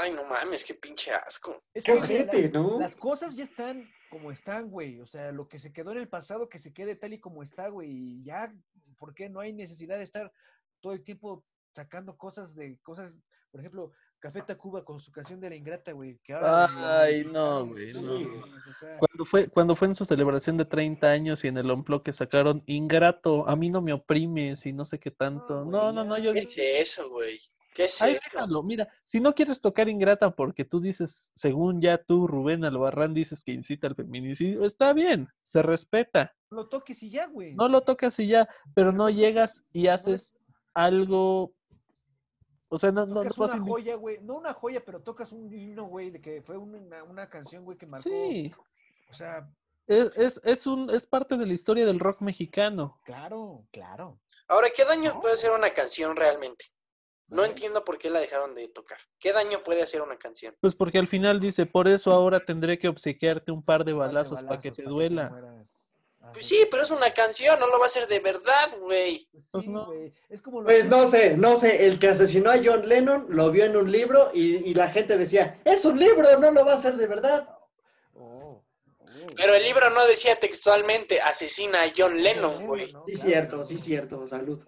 [0.00, 1.62] Ay, no mames, qué pinche asco.
[1.74, 2.80] Es Qué que, güey, ojete, las- ¿no?
[2.80, 5.00] Las cosas ya están como están, güey.
[5.00, 7.42] O sea, lo que se quedó en el pasado, que se quede tal y como
[7.42, 7.90] está, güey.
[7.90, 8.52] Y ya,
[8.98, 10.32] ¿por qué no hay necesidad de estar
[10.80, 13.14] todo el tiempo sacando cosas de cosas?
[13.50, 16.18] Por ejemplo, Café Tacuba con su canción de la ingrata, güey.
[16.24, 18.18] Que ahora Ay, no, güey, sí, no.
[18.18, 21.58] mames, o sea, Cuando fue, cuando fue en su celebración de 30 años y en
[21.58, 25.64] el Omplo que sacaron Ingrato, a mí no me oprimes y no sé qué tanto.
[25.64, 27.38] No, no, no, yo ¿Qué es eso, güey?
[27.76, 32.26] ¿Qué es déjalo, mira, si no quieres tocar Ingrata porque tú dices, según ya tú,
[32.26, 36.34] Rubén Albarrán, dices que incita al feminicidio, está bien, se respeta.
[36.50, 37.54] no lo toques y ya, güey.
[37.54, 40.34] No lo tocas y ya, pero no llegas y haces
[40.72, 41.54] algo,
[42.70, 44.20] o sea, no, no, no una joya, güey.
[44.22, 47.76] No una joya, pero tocas un himno, güey, de que fue una, una canción, güey,
[47.76, 48.08] que marcó.
[48.08, 48.54] Sí,
[49.10, 49.50] O sea,
[49.86, 52.98] es, es, es un, es parte de la historia del rock mexicano.
[53.04, 54.18] claro, claro.
[54.48, 56.64] Ahora, ¿qué daño puede hacer una canción realmente?
[57.28, 58.98] No entiendo por qué la dejaron de tocar.
[59.18, 60.54] ¿Qué daño puede hacer una canción?
[60.60, 64.42] Pues porque al final dice, por eso ahora tendré que obsequiarte un par de balazos
[64.42, 65.66] para que te duela.
[66.32, 69.28] Pues sí, pero es una canción, no lo va a hacer de verdad, güey.
[69.30, 69.86] Pues Pues sí, no.
[69.86, 70.12] güey.
[70.28, 73.50] Es como lo Pues no sé, no sé, el que asesinó a John Lennon lo
[73.50, 76.72] vio en un libro y, y la gente decía, es un libro, no lo va
[76.72, 77.48] a hacer de verdad.
[78.14, 78.64] Oh, oh.
[79.36, 82.92] Pero el libro no decía textualmente asesina a John Lennon, güey.
[83.06, 84.62] Sí, cierto, sí, cierto, salud.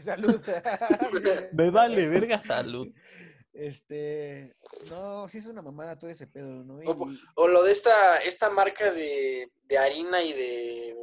[0.04, 0.40] Salud.
[1.52, 2.88] Me vale, verga, salud.
[3.52, 4.54] Este,
[4.90, 6.82] no, sí es una mamada todo ese pedo, ¿no?
[6.82, 6.86] Y-
[7.36, 10.96] O lo de esta, esta marca de, de harina y de,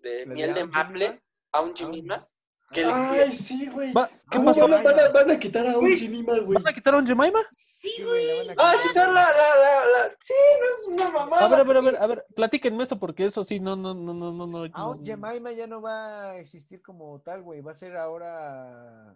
[0.00, 2.28] de ¿La de miel de Aunt maple, Aunt- Jemima,
[2.74, 3.92] le- Ay, sí, güey.
[3.92, 5.96] Va- ¿Qué van a, van a- van a quitar a un Güey.
[5.96, 6.54] Chinima, güey?
[6.54, 7.40] ¿Van a quitar a un Jemima?
[7.58, 8.26] Sí, Sí, güey.
[8.58, 11.44] Ah, quitar, la, la, la, la- Sí, no es una mamada.
[11.46, 13.94] A ver, a ver, a ver, a ver, platíquenme eso porque eso sí, no, no,
[13.94, 14.58] no, no, no, no.
[14.64, 15.04] Aunt no.
[15.04, 17.60] Jemima ya no va a existir como tal, güey.
[17.60, 19.14] Va a ser ahora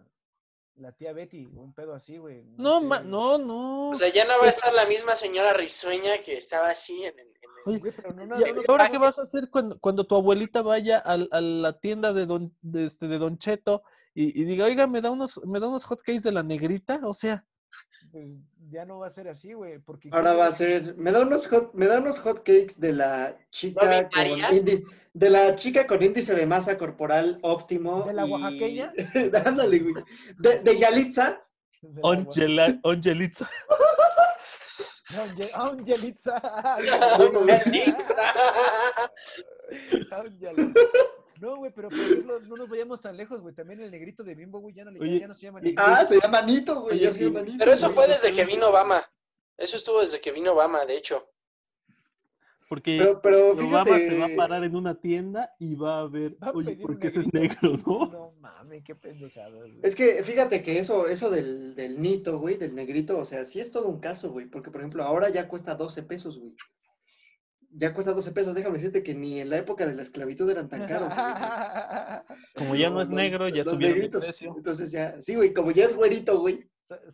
[0.75, 2.43] la tía Betty, un pedo así, güey.
[2.57, 2.85] No, sé.
[2.85, 3.89] ma- no, no.
[3.89, 7.13] O sea, ya no va a estar la misma señora risueña que estaba así en,
[7.19, 7.61] en- en el...
[7.65, 9.49] Oye, Güey, pero no, no, ¿Y, no, no, y ahora no, qué vas a hacer
[9.51, 13.37] cuando, cuando tu abuelita vaya al- a, la tienda de Don, de, este, de Don
[13.37, 16.99] Cheto y, y diga, oiga, me da unos, me da unos hotcakes de la negrita?
[17.03, 17.45] O sea,
[18.11, 18.27] pues,
[18.69, 19.79] ya no va a ser así, güey.
[19.79, 22.93] Porque Ahora va a ser, me da unos hot, me da unos hot cakes de
[22.93, 28.03] la chica con índice, de la chica con índice de masa corporal óptimo.
[28.03, 28.93] ¿De la y- oaxaqueña?
[29.45, 29.93] Ándale, güey.
[30.37, 31.41] De, de Yalitza.
[32.03, 33.49] Angela, Angelitza.
[35.17, 36.37] Ange- Angelitza.
[40.11, 40.81] Angelitza.
[41.41, 43.55] No, güey, pero por ejemplo, no nos vayamos tan lejos, güey.
[43.55, 45.81] También el negrito de Bimbo, güey, ya no, le, Oye, ya no se llama negrito.
[45.83, 46.99] Ah, se llama Nito, güey.
[46.99, 47.57] Ya se y- llama Nito.
[47.59, 49.01] Pero eso fue desde que vino Obama.
[49.57, 51.27] Eso estuvo desde que vino Obama, de hecho.
[52.69, 54.09] Porque Pero, pero Obama fíjate.
[54.09, 56.81] se va a parar en una tienda y va a ver, Va a oye, pedir
[56.83, 58.05] ¿por un qué ese es negro, no?
[58.05, 59.79] No mames, qué pendejada, güey.
[59.83, 63.59] Es que fíjate que eso, eso del, del Nito, güey, del negrito, o sea, sí
[63.59, 64.45] es todo un caso, güey.
[64.45, 66.53] Porque, por ejemplo, ahora ya cuesta 12 pesos, güey.
[67.73, 68.53] Ya cuesta 12 pesos.
[68.53, 71.07] Déjame decirte que ni en la época de la esclavitud eran tan caros.
[71.07, 71.17] güey.
[72.55, 74.53] Como ya no es Los- negro, ya los subieron precio.
[74.57, 76.67] Entonces ya, sí, güey, como ya es güerito, güey.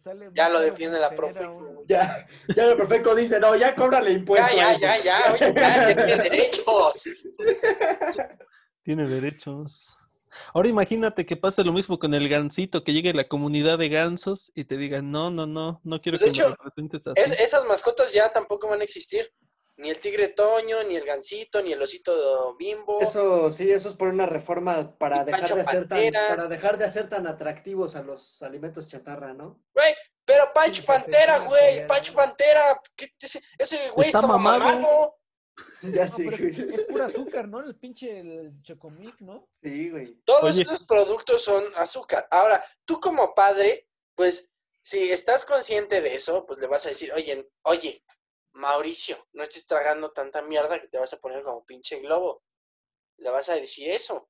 [0.04, 1.48] Sale Ya lo defiende la profe.
[1.88, 4.56] Ya, ya el perfecto dice, no, ya cóbrale Ya, impuestos.
[4.56, 4.82] ya, a eso".
[4.82, 7.04] ya, ya, oye, ya, tiene derechos.
[8.84, 9.98] Tiene derechos.
[10.54, 14.52] Ahora imagínate que pase lo mismo con el gansito, que llegue la comunidad de gansos
[14.56, 17.22] y te digan, no, no, no, no quiero Pues, de que me hecho, representes así.
[17.22, 19.32] Es- esas mascotas ya tampoco van a existir.
[19.78, 23.00] Ni el tigre Toño, ni el gansito, ni el osito bimbo.
[23.00, 26.78] Eso, sí, eso es por una reforma para dejar Pancho de hacer tan, para dejar
[26.80, 29.62] de hacer tan atractivos a los alimentos chatarra, ¿no?
[29.76, 29.94] Güey,
[30.26, 31.86] pero Pancho Pantera, güey.
[31.86, 32.82] Pancho Pantera.
[32.96, 34.60] ¿qué- ese, ese güey Está mamado.
[34.60, 35.20] mamado.
[35.84, 36.50] Ya No, sé, pero güey.
[36.52, 37.60] es, es pura azúcar, ¿no?
[37.64, 39.48] El pinche el chocomic, ¿no?
[39.62, 40.08] Sí, güey.
[40.26, 40.64] Todos Oye.
[40.64, 42.28] esos productos son azúcar.
[42.32, 47.12] Ahora, tú como padre, pues, si estás consciente de eso, pues le vas a decir,
[47.14, 48.04] oye, oye,
[48.58, 52.44] Mauricio, no estés tragando tanta mierda que te vas a poner como pinche globo.
[53.18, 54.30] Le vas a decir eso.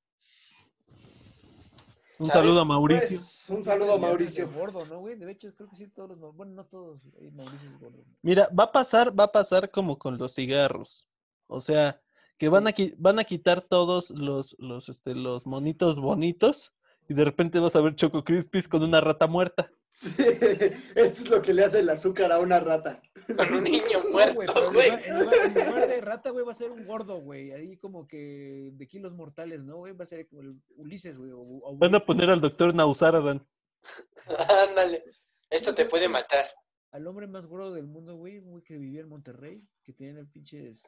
[2.19, 3.17] Un saludo a Mauricio.
[3.17, 4.49] Pues, un saludo a Mauricio.
[4.51, 5.15] gordo, ¿no, güey?
[5.17, 6.35] De hecho, creo que sí, todos los.
[6.35, 6.99] Bueno, no todos.
[7.21, 8.03] hay Mauricio es gordo.
[8.23, 11.07] Mira, va a pasar, va a pasar como con los cigarros.
[11.47, 12.01] O sea,
[12.39, 12.93] que van Sí.
[12.95, 16.73] a van a quitar todos los, los, este, los monitos bonitos
[17.09, 19.71] y de repente vas a ver Choco Crispies con una rata muerta.
[19.91, 20.13] Sí,
[20.95, 23.01] esto es lo que le hace el azúcar a una rata.
[23.35, 24.89] Con un niño muerto, güey, en güey.
[24.89, 27.51] lugar, en lugar- en lugar de rata, güey, va a ser un gordo, güey.
[27.51, 29.93] Ahí como que de kilos mortales, ¿no, güey?
[29.93, 31.31] Va a ser como el Ulises, güey.
[31.31, 33.45] o- o Van a poner al doctor Nausaradan.
[34.69, 35.03] Ándale.
[35.49, 36.45] Esto te puede matar.
[36.91, 40.83] al hombre más gordo del mundo, güey, güey, que vivía en Monterrey, que tenía pinches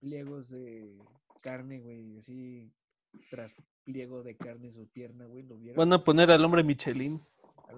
[0.00, 0.96] pliegos de
[1.42, 2.70] carne, güey, así
[3.30, 5.76] tras pliego de carne su pierna, güey, lo vieron.
[5.76, 7.20] Van a poner al hombre Michelin.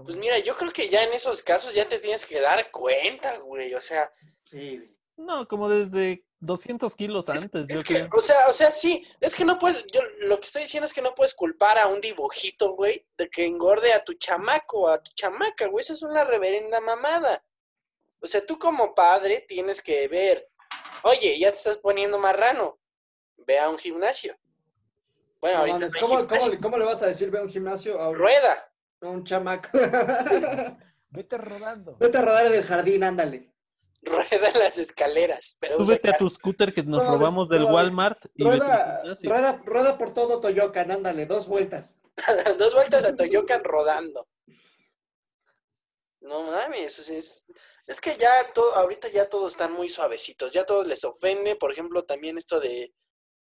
[0.05, 3.39] Pues mira, yo creo que ya en esos casos ya te tienes que dar cuenta,
[3.39, 3.75] güey.
[3.75, 4.11] O sea,
[4.51, 4.97] Sí.
[5.17, 9.35] No, como desde 200 kilos antes, yo es que, o sea, o sea, sí, es
[9.35, 12.01] que no puedes, yo lo que estoy diciendo es que no puedes culpar a un
[12.01, 16.25] dibujito, güey, de que engorde a tu chamaco a tu chamaca, güey, eso es una
[16.25, 17.45] reverenda mamada.
[18.19, 20.49] O sea, tú como padre tienes que ver,
[21.05, 22.81] oye, ya te estás poniendo marrano,
[23.37, 24.35] ve a un gimnasio.
[25.41, 27.43] Bueno, No ahorita mames, no hay ¿cómo, cómo cómo le vas a decir ve a
[27.43, 29.69] un gimnasio a un, Rueda, a un chamaco?
[31.11, 31.97] Vete rodando.
[31.99, 33.53] Vete a rodar en el jardín, ándale.
[34.03, 37.65] rueda las escaleras, pero Súbete a tu scooter que nos No robamos del.
[37.65, 41.99] Walmart y Rueda, rueda, rueda por todo Toyocan, ándale, dos vueltas.
[42.59, 44.29] Dos vueltas a Toyocan rodando.
[46.21, 47.47] No mames, es,
[47.87, 51.73] es que ya todo, ahorita ya todos están muy suavecitos, ya todos les ofende, por
[51.73, 52.93] ejemplo, también esto de,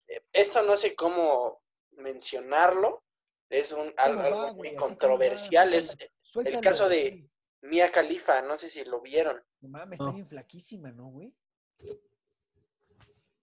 [0.06, 1.60] eh, esto no sé cómo
[1.98, 3.04] mencionarlo,
[3.50, 7.28] es un algo, ¿Cómo algo muy controversial, es suéltalo, caso de-.
[7.60, 11.34] Mia Khalifa, no sé si lo vieron, No mames, está bien flaquísima, ¿no, güey?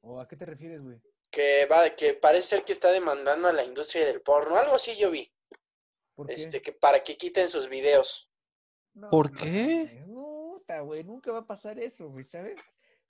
[0.02, 1.02] ¿O a qué te refieres, güey?
[1.32, 4.96] que va, que parece ser que está demandando a la industria del porno, algo así
[4.98, 5.30] yo vi,
[6.14, 6.36] ¿Por qué?
[6.36, 8.32] este, que para que quiten sus videos.
[8.94, 9.84] No ¿Por qué?
[9.86, 12.56] mames, No, ta, güey, nunca va a pasar eso, güey, ¿sabes?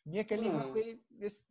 [0.05, 0.69] Mia Khalifa, No.
[0.69, 1.45] güey, es...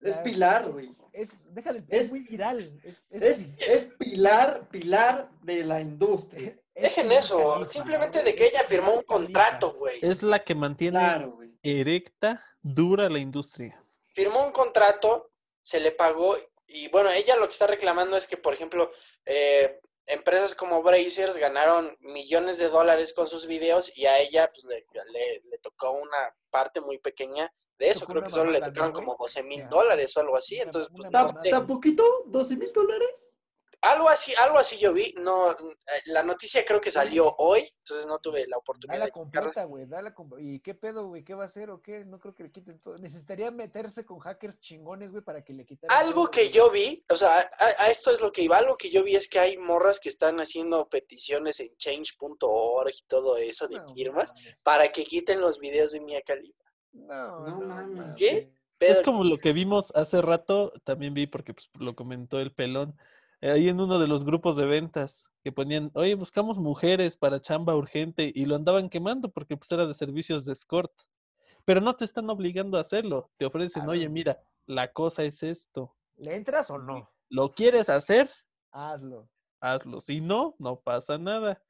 [0.00, 0.94] Es la- Pilar, güey.
[1.12, 2.58] Es, déjale, Es- es muy viral.
[2.82, 6.58] Es, Es, es pilar, pilar de la industria.
[6.74, 9.98] es Dejen eso, simplemente ¿no, de que Es ella firmó un contrato, güey.
[10.02, 13.82] Es la que mantiene Claro, erecta, dura la industria.
[14.12, 15.30] firmó un contrato,
[15.62, 16.36] se le pagó
[16.66, 18.90] y bueno, ella lo que está reclamando es que, por ejemplo,
[19.24, 24.64] eh, empresas como Brazers ganaron millones de dólares con sus videos y a ella pues
[24.66, 28.66] le, le- le tocó una parte muy pequeña de eso, creo que solo le mamada,
[28.68, 32.02] ¿no, tocaron como 12 mil dólares o algo así, entonces pues, ¿Tan poquito?
[32.26, 33.36] ¿12 mil dólares?
[33.86, 35.56] algo así, algo así yo vi, no, eh,
[36.06, 40.14] la noticia creo que salió hoy, entonces no tuve la oportunidad Dala completa, güey, dala
[40.14, 41.24] com- ¿Y qué pedo, güey?
[41.24, 42.04] ¿Qué va a hacer o qué?
[42.04, 42.96] No creo que le quiten todo.
[42.96, 47.04] Necesitaría meterse con hackers chingones, güey, para que le quitaran Algo todo, que yo vi,
[47.08, 49.38] o sea, a, a esto es lo que iba, algo que yo vi es que
[49.38, 54.90] hay morras que están haciendo peticiones en change.org y todo eso de No firmas para
[54.90, 56.65] que quiten los videos de Mia Khalifa.
[56.96, 58.16] No, No no, mames.
[58.16, 58.52] ¿Qué?
[58.80, 62.94] Es como lo que vimos hace rato, también vi porque pues, lo comentó el pelón,
[63.40, 67.40] eh, ahí en uno de los grupos de ventas que ponían, oye, buscamos mujeres para
[67.40, 70.92] chamba urgente y lo andaban quemando porque pues era de servicios de escort.
[71.64, 75.96] Pero no te están obligando a hacerlo, te ofrecen, oye, mira, la cosa es esto,
[76.16, 77.10] ¿Le entras o no?
[77.28, 78.30] ¿lo quieres hacer?
[78.72, 79.28] Hazlo.
[79.60, 81.62] Hazlo, si no, no pasa nada.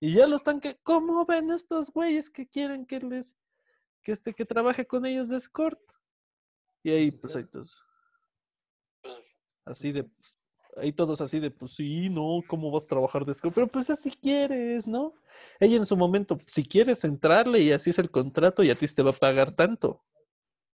[0.00, 3.36] Y ya lo están que, ¿cómo ven estos güeyes que quieren que les,
[4.02, 5.80] que este, que trabaje con ellos de escort?
[6.82, 7.82] Y ahí, pues ahí todos,
[9.02, 9.22] pues,
[9.64, 10.08] así de,
[10.76, 13.54] ahí todos así de, pues sí, no, ¿cómo vas a trabajar de escort?
[13.54, 15.14] Pero pues así quieres, ¿no?
[15.60, 18.86] Ella en su momento, si quieres entrarle y así es el contrato y a ti
[18.86, 20.02] te va a pagar tanto,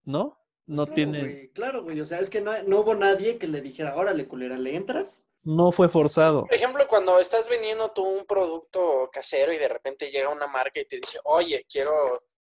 [0.04, 0.38] ¿no?
[0.66, 2.00] No Claro, tiene, güey, claro, güey.
[2.00, 5.25] O sea, es que no, no hubo nadie que le dijera, órale, culera, ¿le entras?
[5.46, 6.42] No fue forzado.
[6.44, 10.80] por ejemplo, cuando estás vendiendo tú un producto casero y de repente llega una marca
[10.80, 11.92] y te dice, oye, quiero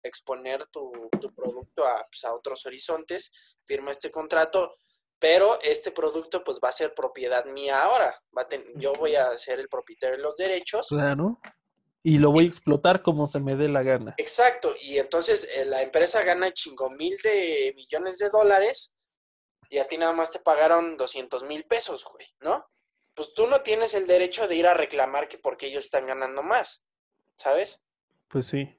[0.04, 0.92] exponer tu,
[1.22, 3.32] tu producto a, pues, a otros horizontes,
[3.64, 4.76] firma este contrato,
[5.20, 8.22] pero este producto pues va a ser propiedad mía ahora.
[8.38, 10.88] Va a ten- yo voy a ser el propietario de los derechos.
[10.90, 11.40] Claro.
[12.04, 14.14] Y lo voy a explotar como se me dé la gana.
[14.18, 18.94] Exacto, y entonces eh, la empresa gana chingo mil de millones de dólares
[19.72, 22.64] y a ti nada más te pagaron 200 mil pesos, güey, ¿no?
[23.16, 26.44] Pues tú no tienes el derecho de ir a reclamar que porque ellos están ganando
[26.44, 26.86] más,
[27.36, 27.84] ¿sabes?
[28.28, 28.78] Pues sí.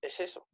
[0.00, 0.46] Es eso.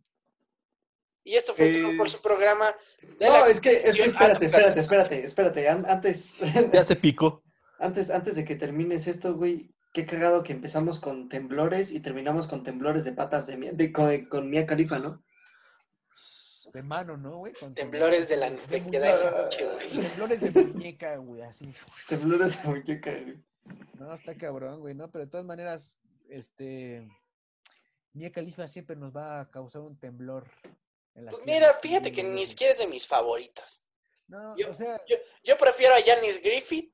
[1.25, 2.75] Y esto fue todo por su programa.
[3.19, 5.69] de No, la es que, es que espérate, espérate, espérate, espérate.
[5.69, 6.39] an- Antes,
[6.73, 7.43] Ya se picó.
[7.79, 12.47] antes, antes de que termines esto, güey, qué cagado que empezamos con temblores y terminamos
[12.47, 15.23] con temblores de patas de, de- con, con Mia Califa, ¿no?
[16.73, 17.53] De mano, ¿no, güey?
[17.55, 19.91] Con Temblores de la de de la güey.
[20.09, 21.75] Temblores de muñeca, güey, así.
[22.09, 23.45] Temblores de muñeca, güey.
[23.99, 25.11] No, está cabrón, güey, ¿no?
[25.11, 25.91] Pero de todas maneras,
[26.29, 27.09] este.
[28.13, 30.51] Mia Khalifa siempre nos va a causar un temblor.
[31.15, 33.87] en la Pues tierra, mira, fíjate que ni siquiera es de mis favoritas.
[34.27, 35.01] No, Yo- o sea,
[35.43, 36.93] Yo prefiero a Janice Griffith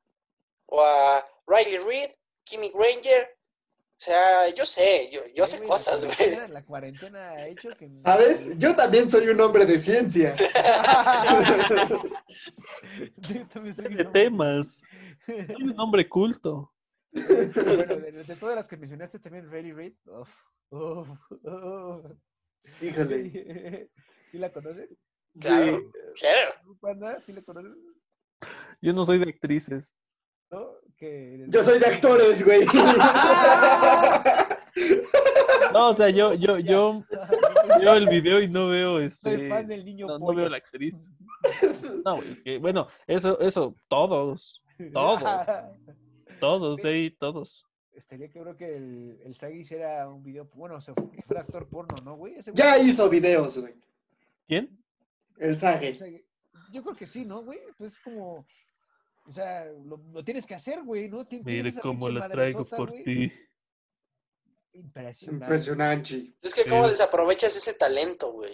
[0.67, 2.11] o a Riley Reid,
[2.45, 3.37] Kimmy Granger.
[3.97, 6.49] O sea, yo sé, yo, yo sí, sé cosas, güey.
[6.51, 7.89] La cuarentena ha hecho que.
[7.99, 8.51] ¿Sabes?
[8.59, 10.35] Yo también soy un hombre de ciencia.
[13.17, 14.83] Yo también soy un De hombre- temas.
[15.27, 16.73] Soy un hombre culto.
[17.13, 19.95] Bueno, de, de todas las que mencionaste también, Riley Reid.
[20.07, 20.29] uf,
[20.71, 22.05] uf, uf.
[22.83, 23.89] Híjole.
[24.31, 24.91] ¿Sí la conoces?
[25.41, 25.79] Claro.
[26.15, 26.21] Sí.
[26.21, 27.21] Claro.
[27.25, 27.73] ¿Sí la conoces?
[28.83, 29.95] Yo no soy de actrices.
[30.55, 30.71] ¿No?
[30.97, 32.65] Que Yo soy de actores, güey.
[35.73, 37.03] No, o sea, yo, yo, yo
[37.81, 39.37] veo el video y no veo este.
[39.37, 41.09] Soy fan del niño No, no veo la actriz.
[42.05, 44.63] No, es que, bueno, eso, eso, todos,
[44.93, 45.23] todos.
[46.41, 47.65] todos, de ahí, todos.
[47.93, 51.43] Estaría que creo que el, el Sagi hiciera un video, bueno, o sea, que fuera
[51.43, 52.35] actor porno, ¿no, güey?
[52.37, 53.75] Ese güey- Ya hizo videos, güey.
[54.47, 54.79] ¿Quién?
[55.39, 55.81] El sea,
[56.73, 57.61] Yo creo que sí, ¿no, güey?
[57.79, 58.45] Pues es como,
[59.25, 61.27] o sea, lo, lo tienes que hacer, güey, ¿no?
[61.45, 63.05] Mire cómo la traigo por güey.
[63.05, 63.33] ti.
[64.73, 65.45] Impresionante.
[65.45, 66.35] Impresionante.
[66.43, 66.91] Es que cómo Sí.
[66.91, 68.53] desaprovechas ese talento, güey.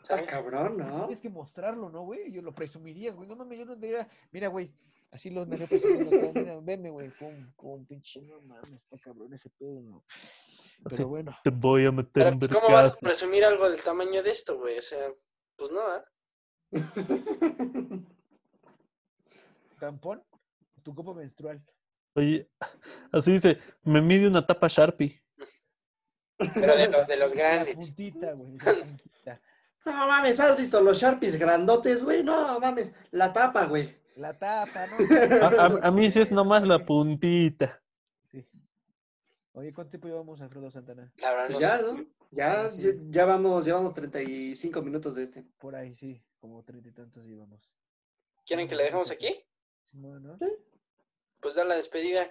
[0.00, 0.26] Está ¿Sabes?
[0.30, 1.06] cabrón, ¿no?
[1.06, 2.32] Tienes que mostrarlo, ¿no, güey?
[2.32, 3.28] Yo lo presumirías, güey.
[3.28, 4.72] No mames, yo no diría, mira, güey,
[5.10, 9.32] así lo andaría presumiendo acá, mira, veme, güey, pum, pum, pinche, no mames, está cabrón
[9.34, 10.04] ese pedo, no.
[10.84, 13.82] Pero Así, bueno, Te voy a meter Pero pues, ¿cómo vas a presumir algo del
[13.82, 14.78] tamaño de esto, güey?
[14.78, 15.08] O sea,
[15.56, 16.04] pues no, ¿ah?
[19.78, 20.22] tampón,
[20.82, 21.62] tu copa menstrual.
[22.14, 22.48] Oye,
[23.12, 25.22] así dice, me mide una tapa Sharpie.
[26.38, 27.74] Pero de, lo- de los La grandes.
[27.76, 29.40] puntita, güey, la puntita.
[29.84, 32.22] No mames, ¿has visto los Sharpies grandotes, güey?
[32.24, 33.96] No mames, la tapa, güey.
[34.16, 34.96] La tapa, ¿no?
[35.46, 37.82] A, a- a mí sí es nomás la puntita.
[38.30, 38.44] Sí.
[39.52, 41.12] Oye, ¿cuánto tiempo llevamos, Alfredo Santana?
[41.18, 41.82] La verdad, no ya, sé.
[41.84, 42.04] ¿no?
[42.32, 42.82] Ya, Sí.
[42.82, 45.44] ya, ya vamos, llevamos 35 minutos de este.
[45.58, 47.70] Por ahí, sí, como treinta y tantos llevamos.
[48.44, 49.45] ¿Quieren que le dejemos aquí?
[49.90, 50.38] Simón, ¿no?
[51.40, 52.30] Pues da la despedida.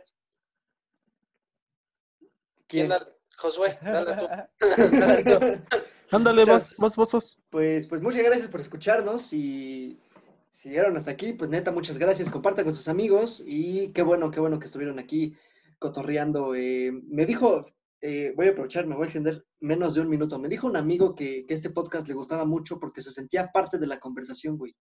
[2.68, 2.88] ¿Quién?
[2.88, 3.08] ¿Quién da?
[3.38, 4.28] Josué, dale tú.
[5.00, 5.78] Dale tú.
[6.12, 7.38] Ándale, vos, vos.
[7.50, 10.00] Pues, pues muchas gracias por escucharnos y
[10.50, 12.30] si llegaron hasta aquí, pues neta, muchas gracias.
[12.30, 15.36] Compartan con sus amigos y qué bueno, qué bueno que estuvieron aquí
[15.80, 16.56] cotorreando.
[16.56, 17.66] Eh, me dijo,
[18.02, 20.40] eh, voy a aprovechar, me voy a extender menos de un minuto.
[20.40, 23.78] Me dijo un amigo que, que este podcast le gustaba mucho porque se sentía parte
[23.78, 24.76] de la conversación, güey.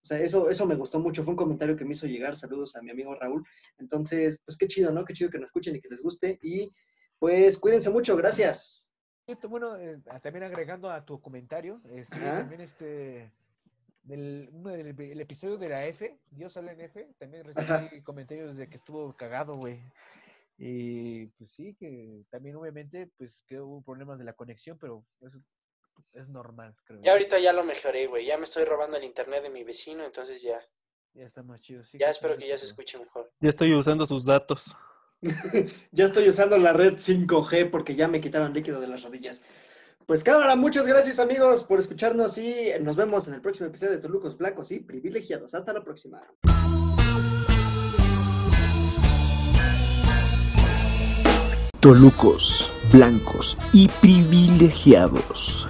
[0.00, 1.22] O sea, eso, eso me gustó mucho.
[1.22, 2.36] Fue un comentario que me hizo llegar.
[2.36, 3.44] Saludos a mi amigo Raúl.
[3.78, 5.04] Entonces, pues qué chido, ¿no?
[5.04, 6.38] Qué chido que nos escuchen y que les guste.
[6.42, 6.70] Y
[7.18, 8.16] pues cuídense mucho.
[8.16, 8.90] Gracias.
[9.26, 13.30] Esto, bueno, eh, también agregando a tu comentario, este, también este,
[14.02, 17.80] del, el episodio de la F, Dios sale en F, también Ajá.
[17.80, 19.80] recibí comentarios de que estuvo cagado, güey.
[20.56, 25.40] Y pues sí, que también obviamente, pues que hubo problemas de la conexión, pero eso
[26.14, 27.00] es normal, creo.
[27.02, 28.26] Ya ahorita ya lo mejoré, güey.
[28.26, 30.58] Ya me estoy robando el internet de mi vecino, entonces ya.
[31.14, 31.84] Ya está más chido.
[31.84, 33.30] sí, Ya que espero que ya se escuche mejor.
[33.40, 34.74] Ya estoy usando sus datos.
[35.90, 39.42] Ya estoy usando la red 5G porque ya me quitaron líquido de las rodillas.
[40.06, 43.98] Pues cámara, muchas gracias amigos por escucharnos y nos vemos en el próximo episodio de
[43.98, 45.54] Tolucos Blancos y Privilegiados.
[45.54, 46.22] Hasta la próxima.
[51.80, 55.68] Tolucos, blancos y privilegiados.